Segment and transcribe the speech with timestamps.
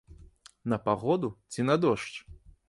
[0.73, 2.23] На пагоду ці на дождж?